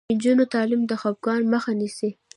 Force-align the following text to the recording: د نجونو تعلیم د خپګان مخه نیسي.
د 0.05 0.11
نجونو 0.15 0.43
تعلیم 0.53 0.81
د 0.87 0.91
خپګان 1.01 1.41
مخه 1.53 1.71
نیسي. 1.79 2.09